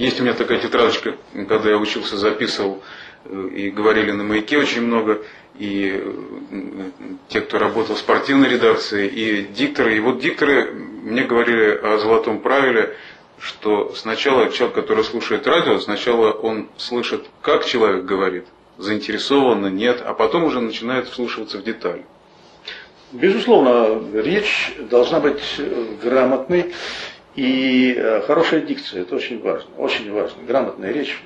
[0.00, 1.16] есть у меня такая тетрадочка,
[1.46, 2.82] когда я учился, записывал,
[3.26, 5.22] э, и говорили на маяке очень много,
[5.58, 6.90] и э,
[7.28, 9.96] те, кто работал в спортивной редакции, и дикторы.
[9.96, 12.96] И вот дикторы мне говорили о золотом правиле,
[13.38, 18.46] что сначала человек, который слушает радио, сначала он слышит, как человек говорит,
[18.78, 22.06] заинтересованно, нет, а потом уже начинает вслушиваться в детали.
[23.12, 25.42] Безусловно, речь должна быть
[26.02, 26.72] грамотной
[27.36, 29.02] и э, хорошая дикция.
[29.02, 29.70] Это очень важно.
[29.76, 30.42] Очень важно.
[30.46, 31.20] Грамотная речь,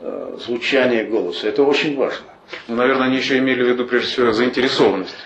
[0.00, 1.48] э, звучание голоса.
[1.48, 2.26] Это очень важно.
[2.68, 5.16] Ну, наверное, они еще имели в виду, прежде всего, заинтересованность.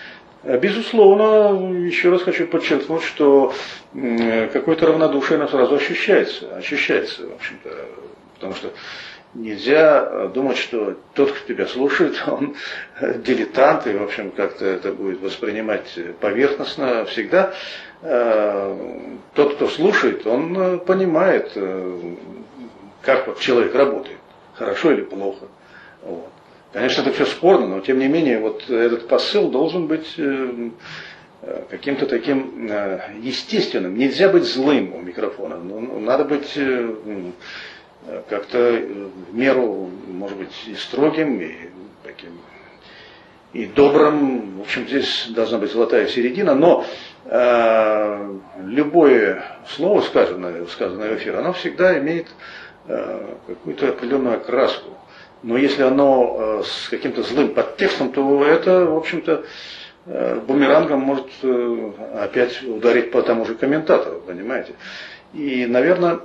[0.43, 3.53] Э, безусловно, еще раз хочу подчеркнуть, что
[3.93, 7.69] какое-то равнодушие нам сразу ощущается, ощущается, в общем-то,
[8.35, 8.71] потому что
[9.33, 12.55] нельзя думать, что тот, кто тебя слушает, он
[13.01, 17.53] дилетант, и, в общем, как-то это будет воспринимать поверхностно всегда.
[18.01, 18.75] Э,
[19.35, 21.55] тот, кто слушает, он э, понимает,
[23.01, 24.17] как вот человек работает,
[24.55, 25.45] хорошо или плохо.
[26.01, 26.31] Вот.
[26.73, 30.69] Конечно, это все спорно, но тем не менее, вот этот посыл должен быть э,
[31.41, 33.97] э, каким-то таким э, естественным.
[33.97, 35.57] Нельзя быть злым у микрофона.
[35.57, 36.57] Ну, надо быть
[38.29, 38.81] как-то
[39.29, 41.51] в меру, может быть, и строгим, и
[42.03, 42.31] таким
[43.53, 44.57] и добрым.
[44.57, 46.85] В общем, здесь должна быть золотая середина, но
[47.25, 48.35] э,
[48.65, 52.27] любое слово, сказанное, сказанное в эфир, оно всегда имеет
[52.87, 54.89] э, какую-то определенную окраску.
[55.43, 59.43] Но если оно э, с каким-то злым подтекстом, то это, в общем-то,
[60.05, 64.73] э, бумерангом может э, опять ударить по тому же комментатору, понимаете.
[65.33, 66.19] И, наверное,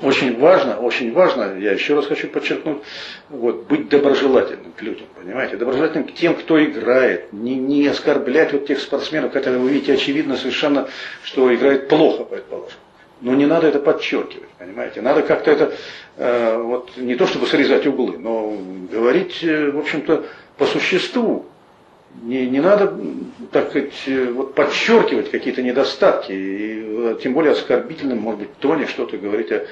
[0.00, 2.78] очень важно, очень важно, я еще раз хочу подчеркнуть,
[3.30, 8.66] вот, быть доброжелательным к людям, понимаете, доброжелательным к тем, кто играет, не, не оскорблять вот
[8.66, 10.88] тех спортсменов, хотя вы видите очевидно совершенно,
[11.22, 12.78] что играет плохо, предположим.
[13.20, 15.00] Но не надо это подчеркивать, понимаете?
[15.00, 15.72] Надо как-то это,
[16.18, 18.56] э, вот не то чтобы срезать углы, но
[18.92, 20.26] говорить, э, в общем-то,
[20.58, 21.46] по существу.
[22.22, 22.94] Не, не надо,
[23.52, 28.86] так сказать, э, вот подчеркивать какие-то недостатки, и э, тем более оскорбительным, может быть, тоне
[28.86, 29.64] что-то говорить о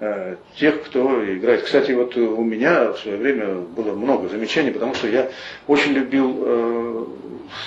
[0.00, 1.62] э, тех, кто играет.
[1.62, 5.30] Кстати, вот у меня в свое время было много замечаний, потому что я
[5.66, 7.04] очень любил э,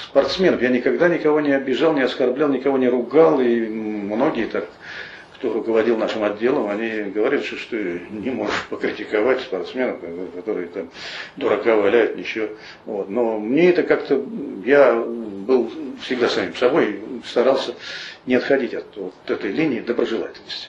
[0.10, 0.62] спортсменов.
[0.62, 4.66] Я никогда никого не обижал, не оскорблял, никого не ругал, и многие так
[5.36, 10.00] кто руководил нашим отделом, они говорят, что, что не можешь покритиковать спортсменов,
[10.34, 10.90] которые там
[11.36, 12.50] дурака валяют, ничего.
[12.86, 13.10] Вот.
[13.10, 14.24] Но мне это как-то,
[14.66, 17.76] я был всегда самим собой, старался
[18.26, 20.64] не отходить от вот этой линии доброжелательности.